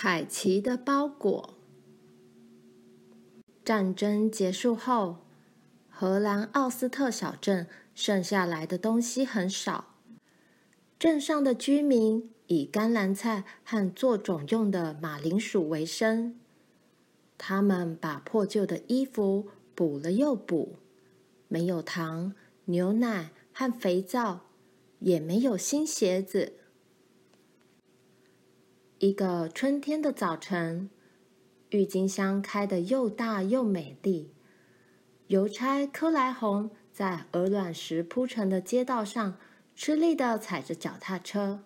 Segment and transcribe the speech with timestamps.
[0.00, 1.54] 凯奇的包裹。
[3.64, 5.16] 战争结束后，
[5.90, 9.96] 荷兰奥斯特小镇剩下来的东西很少。
[11.00, 16.38] 镇上的居民以甘蓝菜和做种用的马铃薯为生。
[17.36, 20.76] 他们把破旧的衣服补了又补，
[21.48, 22.34] 没有糖、
[22.66, 24.42] 牛奶和肥皂，
[25.00, 26.52] 也没有新鞋子。
[29.00, 30.90] 一个春天的早晨，
[31.70, 34.32] 郁金香开得又大又美丽。
[35.28, 39.38] 邮差克莱红在鹅卵石铺成的街道上
[39.76, 41.62] 吃力地踩着脚踏车。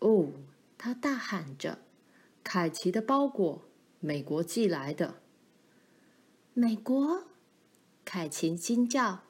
[0.00, 0.32] 哦，
[0.76, 1.78] 他大喊着
[2.42, 3.62] ：“凯奇的包裹，
[4.00, 5.20] 美国寄来的。”
[6.52, 7.28] 美国？
[8.04, 9.20] 凯奇惊叫：“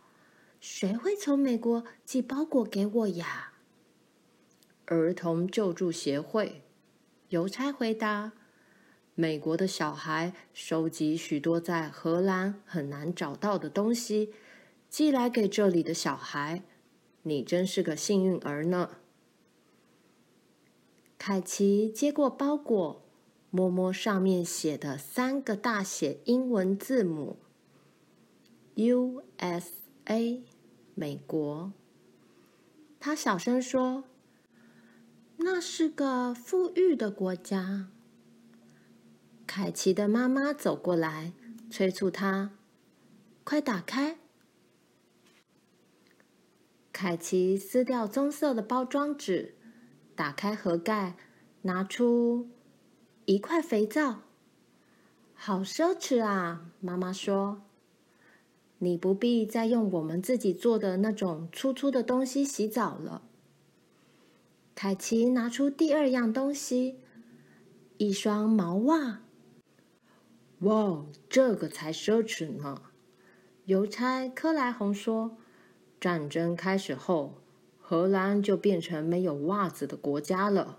[0.58, 3.50] 谁会从美国寄包裹给我呀？”
[4.86, 6.61] 儿童救助协会，
[7.32, 8.32] 邮差回答
[9.16, 14.34] ：“美国的小孩收集许多在荷兰很难找到的东西，
[14.90, 16.62] 寄来给这里的小孩。
[17.22, 18.98] 你真是个幸运儿呢。”
[21.16, 23.02] 凯奇接过包裹，
[23.48, 27.38] 摸摸上面写的三个大写英文字母
[28.74, 30.42] ：“U.S.A.”
[30.94, 31.72] 美国。
[33.00, 34.04] 他小声说。
[35.44, 37.88] 那是个富裕的国家。
[39.46, 41.32] 凯奇的妈妈走过来，
[41.70, 42.52] 催促他
[43.44, 44.18] ：“快打开！”
[46.92, 49.56] 凯奇撕掉棕色的包装纸，
[50.14, 51.16] 打开盒盖，
[51.62, 52.48] 拿出
[53.24, 54.22] 一块肥皂。
[55.34, 56.70] 好奢侈啊！
[56.78, 57.62] 妈妈说
[58.78, 63.22] ：“你不必再用我们自己做的那种粗粗的东西洗澡了。”
[64.74, 66.98] 凯奇拿出第二样东西，
[67.98, 69.22] 一双毛袜。
[70.60, 72.82] 哇，这个才奢侈呢！
[73.66, 75.36] 邮差克莱红说
[76.00, 77.38] ：“战争开始后，
[77.78, 80.78] 荷兰就变成没有袜子的国家了。”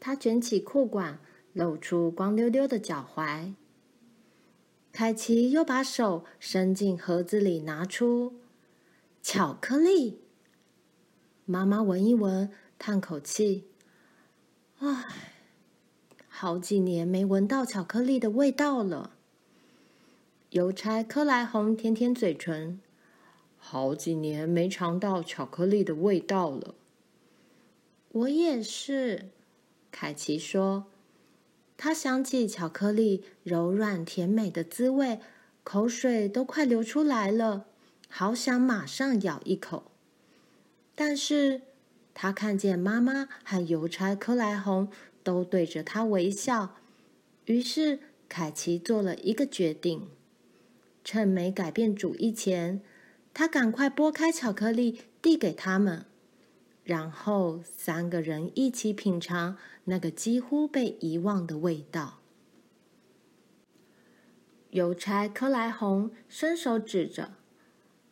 [0.00, 1.20] 他卷起裤管，
[1.52, 3.54] 露出光溜溜的脚踝。
[4.90, 8.34] 凯奇又把手伸进盒子里，拿出
[9.22, 10.23] 巧克力。
[11.44, 12.50] 妈妈闻一闻。
[12.76, 13.64] 叹口气，
[14.80, 15.04] 唉，
[16.28, 19.12] 好几年没闻到巧克力的味道了。
[20.50, 22.80] 邮差克莱红舔舔嘴唇，
[23.56, 26.74] 好几年没尝到巧克力的味道了。
[28.10, 29.30] 我也是，
[29.90, 30.86] 凯奇说。
[31.76, 35.20] 他想起巧克力柔软甜美的滋味，
[35.62, 37.66] 口水都快流出来了，
[38.10, 39.92] 好想马上咬一口。
[40.94, 41.62] 但是。
[42.16, 44.88] 他看见妈妈和邮差克莱红
[45.24, 46.76] 都对着他微笑，
[47.46, 50.06] 于是凯奇做了一个决定：
[51.02, 52.80] 趁没改变主意前，
[53.34, 56.06] 他赶快剥开巧克力递给他们，
[56.84, 59.56] 然后三个人一起品尝
[59.86, 62.20] 那个几乎被遗忘的味道。
[64.70, 67.34] 邮差克莱红伸手指着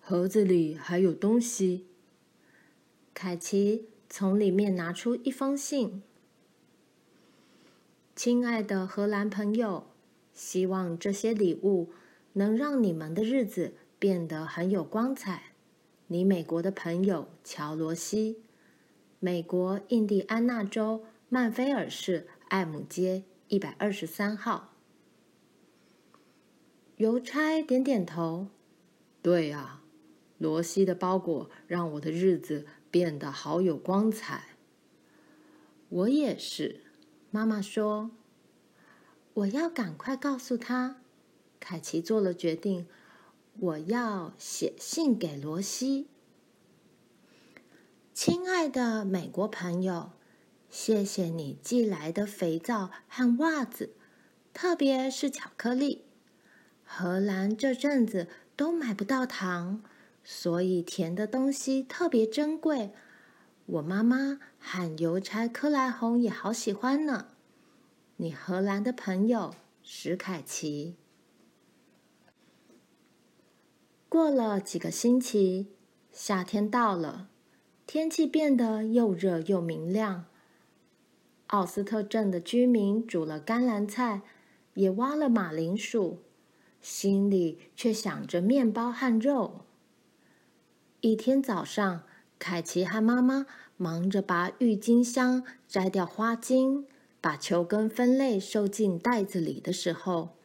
[0.00, 1.86] 盒子里还有东西，
[3.14, 3.88] 凯奇。
[4.14, 6.02] 从里面拿出一封信。
[8.14, 9.86] 亲爱的荷兰朋友，
[10.34, 11.94] 希望这些礼物
[12.34, 15.54] 能让你们的日子变得很有光彩。
[16.08, 18.42] 你美国的朋友乔罗西，
[19.18, 24.74] 美国印第安纳州曼菲尔市艾姆街一百二十三号。
[26.96, 28.48] 邮差点点头，
[29.22, 29.82] 对啊，
[30.36, 32.66] 罗西的包裹让我的日子。
[32.92, 34.50] 变得好有光彩。
[35.88, 36.82] 我也是，
[37.32, 38.12] 妈妈说。
[39.34, 40.98] 我要赶快告诉他。
[41.58, 42.86] 凯奇做了决定，
[43.58, 46.08] 我要写信给罗西。
[48.12, 50.12] 亲爱的美国朋友，
[50.68, 53.94] 谢谢你寄来的肥皂和袜子，
[54.52, 56.04] 特别是巧克力。
[56.84, 59.82] 荷兰这阵子都买不到糖。
[60.24, 62.90] 所以甜的东西特别珍贵，
[63.66, 67.28] 我妈妈和邮差克莱红也好喜欢呢。
[68.16, 70.96] 你荷兰的朋友史凯奇。
[74.08, 75.68] 过了几个星期，
[76.12, 77.30] 夏天到了，
[77.86, 80.26] 天气变得又热又明亮。
[81.48, 84.22] 奥斯特镇的居民煮了甘蓝菜，
[84.74, 86.22] 也挖了马铃薯，
[86.80, 89.66] 心里却想着面包和肉。
[91.02, 92.04] 一天早上，
[92.38, 93.44] 凯奇和妈妈
[93.76, 96.86] 忙着拔郁金香、摘掉花茎，
[97.20, 100.36] 把球根分类收进袋子里的时候，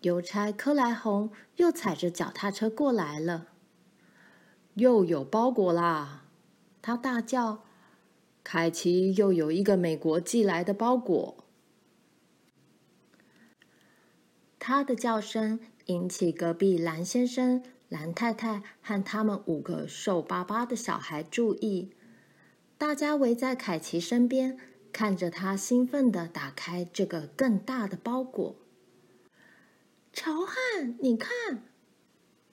[0.00, 3.46] 邮差克莱红又踩着脚踏车过来了。
[4.74, 6.24] 又有包裹啦！
[6.82, 7.62] 他大叫
[8.42, 11.44] ：“凯奇又有一个美国寄来的包裹。”
[14.58, 21.90] 他的叫声引起隔壁蓝先生、蓝太太和他们五个瘦巴巴的小孩注意。
[22.78, 24.56] 大家围在凯奇身边，
[24.92, 28.56] 看着他兴奋地打开这个更大的包裹。
[30.12, 31.64] 乔汉，你看，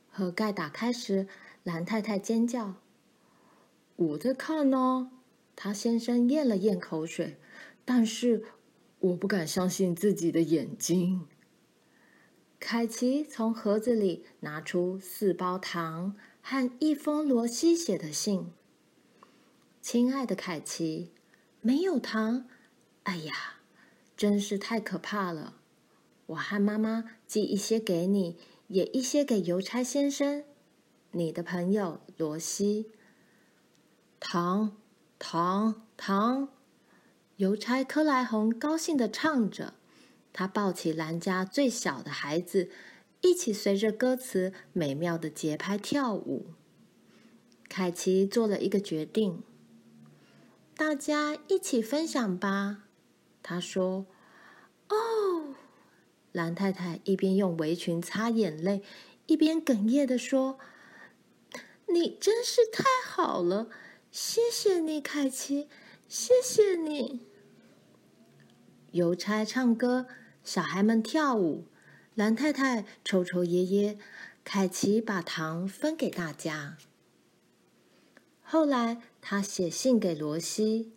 [0.10, 1.28] 盒盖打开时，
[1.64, 2.74] 蓝太太尖叫
[3.96, 5.12] ：“我在看呢！”
[5.56, 7.38] 他先生咽了咽口水，
[7.86, 8.44] 但是
[9.00, 11.28] 我不敢相信自己的眼睛。
[12.60, 18.52] 凯奇从盒子里拿出四包糖和一封罗西写的信。
[19.82, 21.12] 亲爱的凯奇，
[21.62, 22.46] 没有糖？
[23.04, 23.60] 哎呀，
[24.18, 25.56] 真是太可怕了！
[26.26, 28.38] 我和妈妈寄一些给你，
[28.68, 30.44] 也一些给邮差先生。
[31.12, 32.92] 你的朋友罗西。
[34.20, 34.76] 糖，
[35.20, 36.50] 糖，糖！
[37.38, 39.76] 邮差克莱红高兴的唱着。
[40.38, 42.70] 他抱起蓝家最小的孩子，
[43.22, 46.54] 一起随着歌词美妙的节拍跳舞。
[47.68, 49.42] 凯奇做了一个决定：
[50.76, 52.84] 大家一起分享吧。
[53.42, 54.06] 他说
[54.90, 55.56] ：“哦。”
[56.32, 58.84] 蓝太太一边用围裙擦眼泪，
[59.26, 60.60] 一边哽咽地说
[61.92, 63.70] ：“你真是太好了，
[64.12, 65.68] 谢谢你，凯奇，
[66.08, 67.26] 谢谢你。”
[68.94, 70.06] 邮差唱歌。
[70.48, 71.66] 小孩们跳舞，
[72.16, 73.98] 蓝太太抽抽噎噎，
[74.46, 76.78] 凯奇把糖分给大家。
[78.42, 80.94] 后来，他写信给罗西：“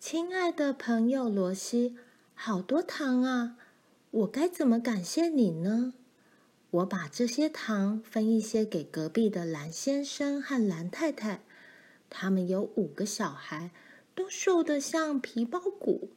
[0.00, 1.96] 亲爱的朋友罗西，
[2.34, 3.56] 好多糖啊！
[4.10, 5.94] 我该怎么感谢你呢？
[6.70, 11.44] 我把这些糖分一些给隔壁的蓝先生和蓝太太，
[12.10, 13.70] 他们有五个小孩，
[14.16, 16.10] 都瘦得像皮包骨。”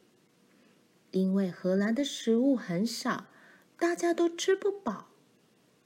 [1.16, 3.28] 因为荷兰的食物很少，
[3.78, 5.06] 大家都吃不饱。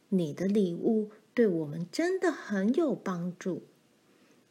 [0.09, 3.63] 你的礼物对我们真的很有帮助。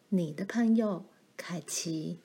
[0.08, 1.04] 你的朋友
[1.36, 2.20] 凯奇。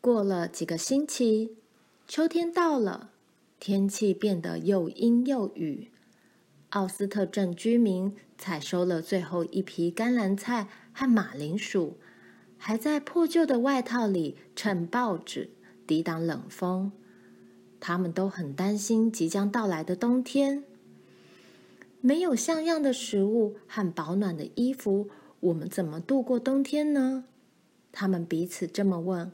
[0.00, 1.58] 过了几个星期，
[2.08, 3.10] 秋天到了，
[3.60, 5.90] 天气变得又阴又雨。
[6.70, 11.98] 奥斯特镇居民采收了最后一批甘蓝菜和马铃薯。
[12.58, 15.50] 还在破旧的外套里衬报纸，
[15.86, 16.92] 抵挡冷风。
[17.78, 20.64] 他们都很担心即将到来的冬天。
[22.00, 25.08] 没有像样的食物和保暖的衣服，
[25.40, 27.24] 我们怎么度过冬天呢？
[27.92, 29.32] 他们彼此这么问。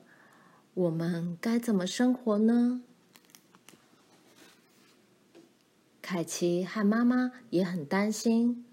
[0.74, 2.82] 我们该怎么生活呢？
[6.00, 8.64] 凯奇和妈妈也很担心，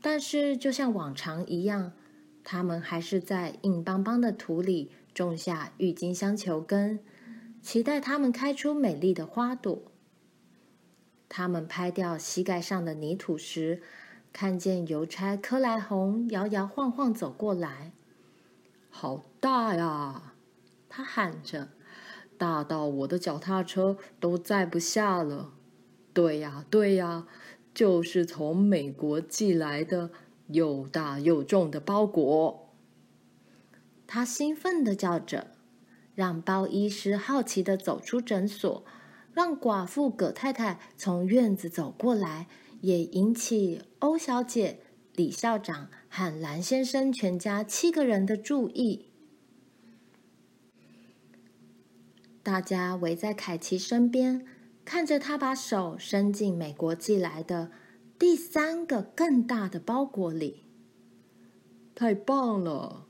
[0.00, 1.92] 但是就像往常一样。
[2.50, 6.98] 他们还是在硬邦邦的土里种下郁金香球根，
[7.60, 9.82] 期待它们开出美丽的花朵。
[11.28, 13.82] 他们拍掉膝盖上的泥土时，
[14.32, 17.92] 看见邮差克莱红摇摇晃晃走过来。
[18.88, 20.32] “好大呀！”
[20.88, 21.68] 他喊着
[22.38, 25.52] ，“大到我的脚踏车都载不下了。
[26.14, 27.26] ”“对呀，对呀，
[27.74, 30.08] 就是从美国寄来的。”
[30.48, 32.72] 又大又重的包裹，
[34.06, 35.48] 他兴奋的叫着，
[36.14, 38.84] 让包医师好奇的走出诊所，
[39.34, 42.46] 让寡妇葛太太从院子走过来，
[42.80, 44.80] 也引起欧小姐、
[45.14, 49.10] 李校长和蓝先生全家七个人的注意。
[52.42, 54.46] 大家围在凯奇身边，
[54.86, 57.70] 看着他把手伸进美国寄来的。
[58.18, 60.64] 第三个更大的包裹里，
[61.94, 63.06] 太棒了！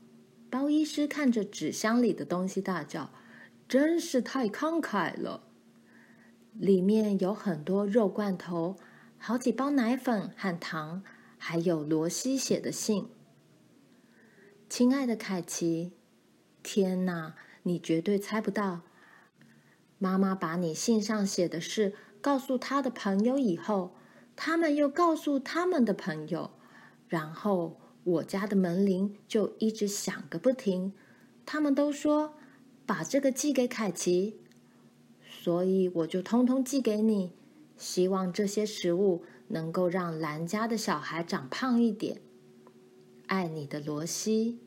[0.51, 3.09] 包医师看着纸箱里的东西大叫
[3.67, 5.47] ：“真是太慷慨了！”
[6.53, 8.75] 里面有很多肉罐头，
[9.17, 11.01] 好几包奶粉和糖，
[11.39, 13.07] 还有罗西写的信。
[14.69, 15.93] 亲爱的凯奇，
[16.61, 18.81] 天哪，你绝对猜不到，
[19.97, 23.95] 妈妈把你信上写的事告诉她的朋友以后。
[24.41, 26.51] 他们又告诉他们的朋友，
[27.09, 30.93] 然后我家的门铃就一直响个不停。
[31.45, 32.35] 他们都说
[32.85, 34.39] 把这个寄给凯奇，
[35.29, 37.33] 所以我就通通寄给你，
[37.75, 42.21] 希望这些食物能够让兰家的小孩长胖一点。
[43.27, 44.61] 爱你的罗西。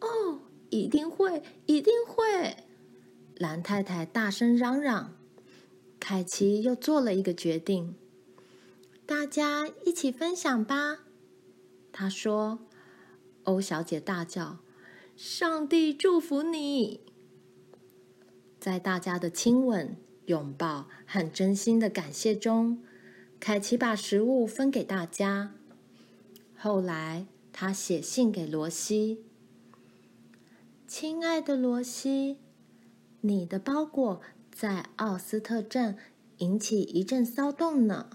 [0.00, 2.58] 哦，一定会，一定会！
[3.36, 5.15] 蓝太太大声嚷嚷。
[6.08, 7.96] 凯奇又做了一个决定：
[9.04, 11.00] 大家一起分享吧。
[11.90, 12.60] 他说
[13.42, 14.58] ：“欧小姐大叫，
[15.16, 17.00] 上帝祝福你！”
[18.60, 19.96] 在大家的亲吻、
[20.26, 22.80] 拥抱和真心的感谢中，
[23.40, 25.54] 凯奇把食物分给大家。
[26.56, 29.24] 后来，他写信给罗西。
[30.86, 32.38] 亲爱的罗西，
[33.22, 34.22] 你的包裹
[34.58, 35.98] 在奥斯特镇
[36.38, 38.08] 引起一阵骚动呢。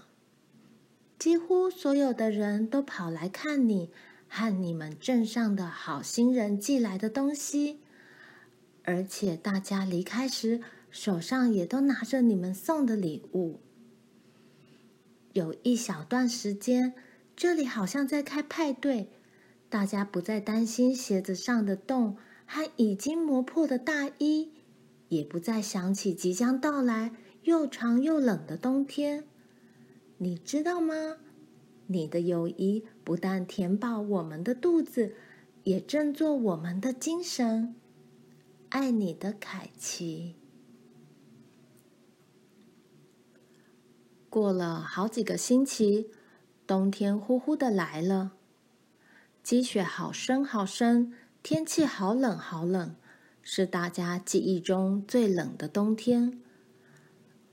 [1.16, 3.92] 几乎所有的人都跑来看你
[4.26, 7.78] 和你们镇上的好心人寄来的东西，
[8.82, 13.60] 而且大家离开时手上也都拿着你们送的礼物。
[15.34, 16.92] 有一小段时间，
[17.36, 19.08] 这里好像在开派对，
[19.68, 22.16] 大家不再担心鞋子上的洞。
[22.44, 24.50] 和已经磨破的大衣，
[25.12, 29.24] 也不再想起即将到来又长又冷的冬天。
[30.16, 31.18] 你知道吗？
[31.88, 35.14] 你的友谊不但填饱我们的肚子，
[35.64, 37.74] 也振作我们的精神。
[38.70, 40.36] 爱你的凯奇。
[44.30, 46.08] 过了好几个星期，
[46.66, 48.32] 冬天呼呼的来了，
[49.42, 51.12] 积雪好深好深。
[51.42, 52.94] 天气好冷，好冷，
[53.42, 56.40] 是大家记忆中最冷的冬天。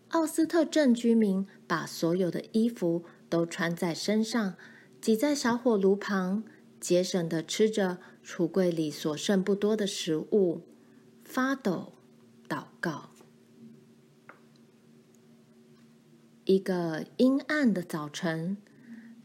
[0.10, 4.56] 奥斯特镇居民把所有的衣服都穿在身上，
[5.02, 6.44] 挤在小火炉旁，
[6.80, 10.62] 节省的吃着橱柜里所剩不多的食物，
[11.24, 11.94] 发抖，
[12.48, 13.10] 祷告。
[16.46, 18.58] 一个阴暗的早晨，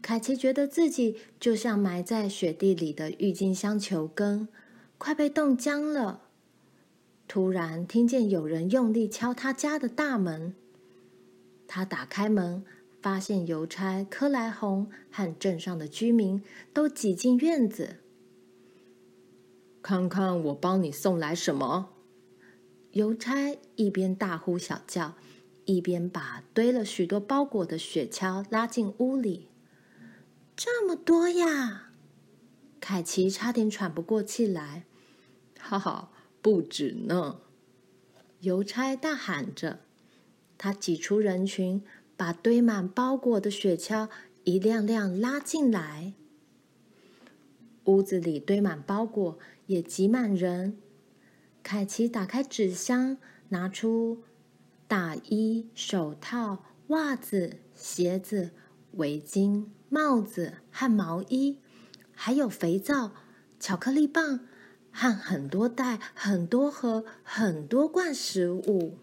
[0.03, 4.47] 凯奇觉得自己就像埋在雪地里的郁金香球根，
[4.99, 6.24] 快被冻僵了。
[7.27, 10.53] 突然听见有人用力敲他家的大门，
[11.67, 12.63] 他打开门，
[13.01, 16.41] 发现邮差柯莱红和镇上的居民
[16.73, 17.97] 都挤进院子。
[19.81, 21.89] 看看我帮你送来什么？
[22.91, 25.15] 邮差一边大呼小叫，
[25.65, 29.49] 一边把堆了许多包裹的雪橇拉进屋里。
[30.55, 31.89] 这么多呀！
[32.79, 34.85] 凯奇差点喘不过气来。
[35.59, 36.11] 哈哈，
[36.45, 37.39] 不止呢！
[38.41, 39.79] 邮差大喊着，
[40.59, 41.81] 他挤出人群，
[42.15, 44.09] 把堆满包裹的雪橇
[44.43, 46.13] 一辆辆拉进来。
[47.85, 50.77] 屋子里堆满包裹，也挤满人。
[51.63, 53.17] 凯奇打开纸箱，
[53.49, 54.21] 拿出
[54.87, 58.51] 大衣、手套、袜子、鞋子、
[58.91, 59.65] 围巾。
[59.89, 61.57] 帽子和毛衣，
[62.13, 63.13] 还有肥皂、
[63.59, 64.41] 巧克力棒
[64.97, 68.97] 和很多袋、很多盒、很多罐食物。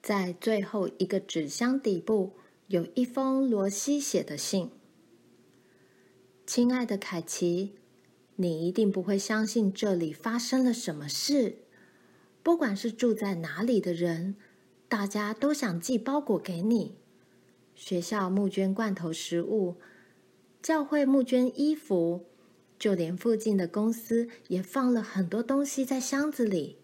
[0.00, 2.34] 在最后一个纸箱底部，
[2.68, 4.70] 有一封罗西写的信
[6.46, 7.74] ：“亲爱的凯奇，
[8.36, 11.56] 你一定不会相信这里发生了什么事。
[12.44, 14.36] 不管是住在哪里的人，
[14.88, 16.94] 大家都想寄包裹给你。”
[17.74, 19.74] 学校募捐罐头食物，
[20.62, 22.26] 教会募捐衣服，
[22.78, 26.78] 就连附近的公司也放了很多东西在箱子里。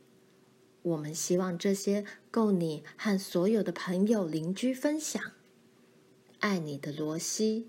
[0.83, 5.23] 我们希望这些够你和所有的朋友、邻居分享。
[6.41, 7.69] 爱你的罗西。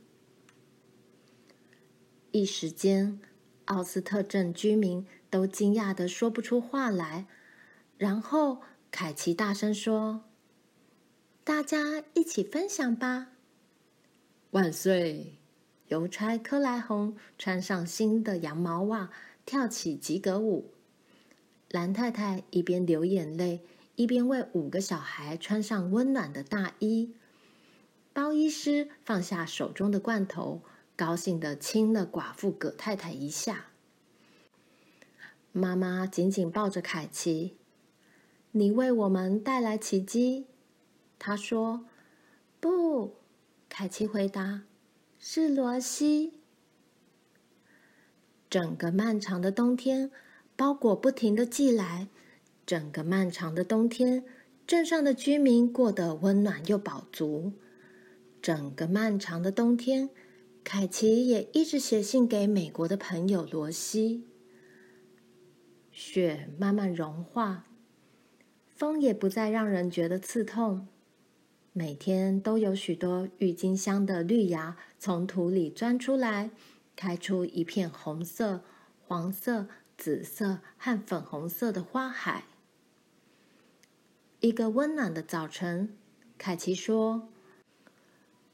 [2.31, 3.19] 一时间，
[3.65, 7.27] 奥斯特镇居民都惊讶得说不出话来。
[7.97, 10.23] 然后，凯奇大声说。
[11.43, 13.33] 大家一起分享吧！
[14.51, 15.37] 万岁！
[15.87, 19.09] 邮差克莱红穿上新的羊毛袜，
[19.45, 20.71] 跳起吉格舞。
[21.69, 23.61] 蓝太太一边流眼泪，
[23.95, 27.13] 一边为五个小孩穿上温暖的大衣。
[28.13, 30.61] 包医师放下手中的罐头，
[30.95, 33.67] 高兴地亲了寡妇葛太太一下。
[35.51, 37.57] 妈妈紧紧抱着凯奇
[38.51, 40.45] ：“你为我们带来奇迹。”
[41.17, 41.85] 他说
[42.59, 43.15] ：“不。”
[43.69, 44.61] 凯奇回答
[45.25, 46.33] ：“是罗西。”
[48.51, 50.11] 整个漫长的冬天，
[50.57, 52.09] 包裹不停的寄来。
[52.65, 54.25] 整个漫长的冬天，
[54.67, 57.53] 镇上的居民过得温暖又饱足。
[58.41, 60.09] 整个漫长的冬天，
[60.61, 64.25] 凯奇也一直写信给美国的朋友罗西。
[65.89, 67.69] 雪慢慢融化，
[68.67, 70.89] 风也不再让人觉得刺痛。
[71.71, 76.49] 每天都有许多郁金香的绿芽从土里钻出来，
[76.95, 78.63] 开出一片红色、
[79.05, 79.67] 黄色、
[79.97, 82.45] 紫色和粉红色的花海。
[84.39, 85.93] 一个温暖的早晨，
[86.37, 87.27] 凯奇说：“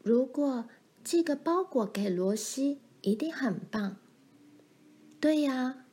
[0.01, 0.67] 如果
[1.03, 3.97] 寄个包裹给罗西，一定很棒。
[5.21, 5.85] ”“对呀。”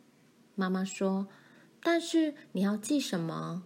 [0.56, 1.28] 妈妈说
[1.84, 3.64] ，“但是你要寄什么？”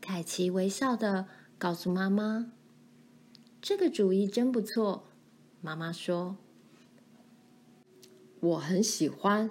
[0.00, 1.26] 凯奇微笑的
[1.58, 2.52] 告诉妈妈
[3.60, 5.06] ：“这个主意真不错。”
[5.60, 6.36] 妈妈说
[8.40, 9.50] ：“我很喜欢。”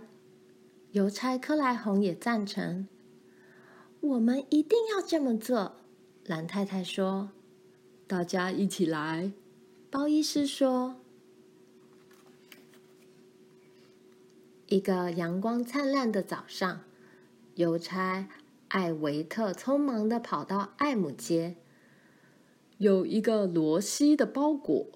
[0.93, 2.87] 邮差克莱红也赞成。
[3.99, 5.75] 我们一定要这么做，
[6.25, 7.31] 蓝太太说
[8.07, 9.33] ：“大家一起来。”
[9.91, 10.95] 包医师说
[14.67, 16.81] ：“一个阳光灿烂的早上，
[17.55, 18.29] 邮差
[18.69, 21.57] 艾维特匆忙的跑到艾姆街，
[22.77, 24.87] 有一个罗西的包裹。”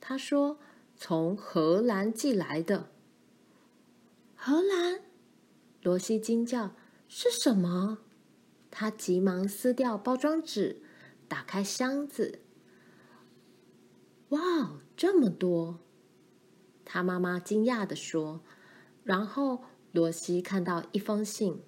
[0.00, 0.58] 他说
[0.96, 2.90] ：“从荷兰寄来的。”
[4.34, 5.02] 荷兰？
[5.82, 6.74] 罗西惊叫
[7.06, 7.98] ：“是什么？”
[8.70, 10.80] 他急忙撕掉包装纸，
[11.28, 12.40] 打开箱子。
[14.30, 15.80] 哇，这么多！
[16.84, 18.40] 他妈妈惊讶地说。
[19.02, 21.62] 然后罗西看到一封信：“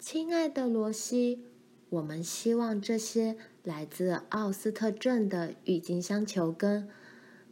[0.00, 1.44] 亲爱的罗西，
[1.90, 6.88] 我们希望这些来自奥斯特镇的郁金香球根，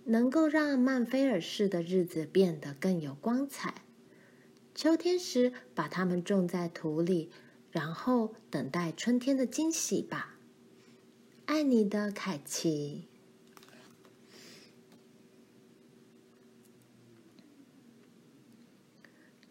[0.04, 3.82] 能够让曼菲尔市的日子变得更有光彩。
[4.74, 7.30] 秋天时，把它们种在土里。”
[7.70, 10.38] 然后等待春天的惊喜吧，
[11.44, 13.04] 爱你的凯奇。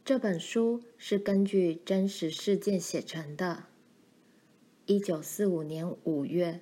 [0.04, 3.66] 这本书是根据真实事件写成的。
[4.88, 6.62] 一九四五年五月，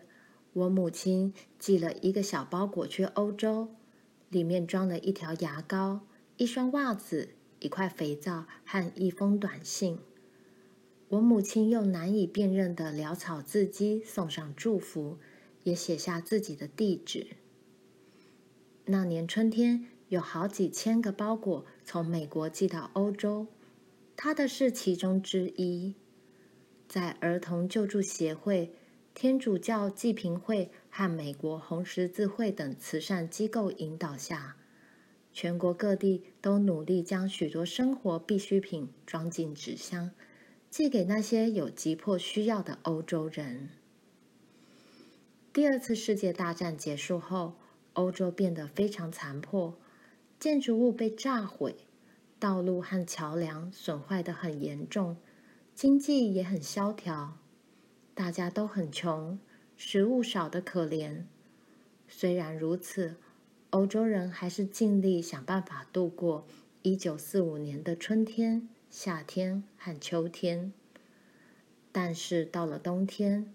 [0.54, 3.68] 我母亲寄了一个小包裹去欧洲，
[4.30, 6.00] 里面装了一条牙膏、
[6.38, 10.00] 一双袜子、一块肥皂和一封短信。
[11.10, 15.20] 我母亲用难以辨认的潦草字迹送上祝福，
[15.62, 17.28] 也写下自己的地址。
[18.86, 23.46] 那年春天，有好几千个包裹从美国寄到欧洲，
[24.16, 25.94] 她的是其中之一。
[26.88, 28.72] 在儿童救助协会、
[29.14, 34.56] 天主教济贫会和美国红十字会等慈善机构引导下，
[35.34, 40.12] 全国各地都努力将许多生活必需品装进纸箱。
[40.70, 43.70] 寄给那些有急迫需要的欧洲人。
[45.54, 47.54] 第二次世界大战结束后，
[47.94, 49.78] 欧洲变得非常残破，
[50.38, 51.78] 建筑物被炸毁，
[52.38, 55.16] 道路和桥梁损坏得很严重，
[55.76, 57.38] 经济也很萧条，
[58.14, 59.38] 大家都很穷，
[59.76, 61.26] 食物少得可怜。
[62.08, 63.18] 虽然如此，
[63.72, 66.48] 欧洲人还是尽力想办法度过
[66.82, 68.70] 一九四五年的春天。
[68.90, 70.72] 夏天和秋天，
[71.92, 73.54] 但是到了冬天，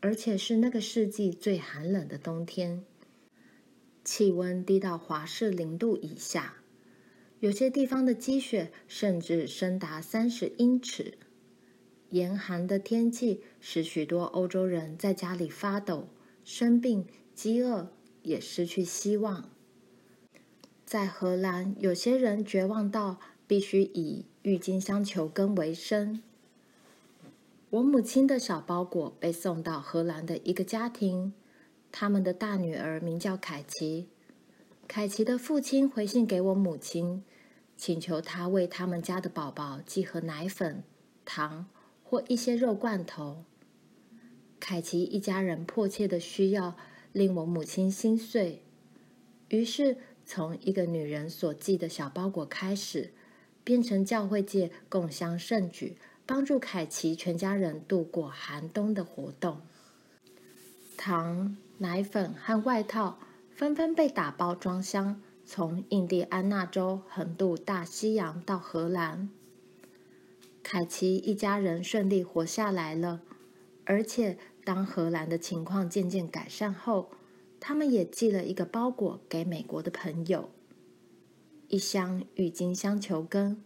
[0.00, 2.82] 而且是那个世纪最寒冷的冬天，
[4.02, 6.54] 气温低到华氏零度以下，
[7.40, 11.18] 有些地方的积雪甚至深达三十英尺。
[12.14, 16.06] 严寒的天气使许多欧洲人在家里发抖、
[16.44, 17.88] 生病、饥饿，
[18.22, 19.50] 也失去希望。
[20.86, 26.22] 在荷兰，有些人绝望到必须以郁金香球根为生。
[27.70, 31.32] 我母亲的小包裹被送到荷兰的一个家庭，
[31.90, 34.06] 他们的大女儿名叫凯琪。
[34.86, 37.24] 凯琪的父亲回信给我母亲，
[37.76, 40.84] 请求她为他们家的宝宝寄盒奶粉、
[41.24, 41.66] 糖
[42.14, 43.42] 或一些肉罐头。
[44.60, 46.76] 凯奇一家人迫切的需要
[47.10, 48.62] 令我母亲心碎，
[49.48, 53.10] 于是从一个女人所寄的小包裹开始。
[53.64, 55.96] 变成教会界共襄盛举，
[56.26, 59.62] 帮助凯奇全家人度过寒冬的活动。
[60.98, 63.18] 糖、奶粉和外套
[63.50, 69.30] 纷纷被打包装箱，从印第安纳州横渡大西洋到荷兰。
[70.64, 73.20] 凯奇一家人顺利活下来了，
[73.84, 77.10] 而且当荷兰的情况渐渐改善后，
[77.60, 80.48] 他们也寄了一个包裹给美国的朋友。
[81.68, 83.62] 一箱郁金香球根，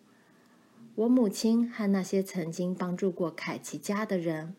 [0.96, 4.56] 我母亲和那些曾经帮助过凯奇家的人，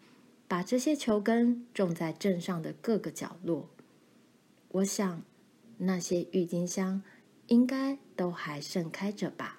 [0.48, 3.70] 把这些球根种在镇上的各个角落。
[4.70, 5.22] 我想，
[5.80, 7.04] 那些郁金香
[7.48, 9.59] 应该都还盛开着吧。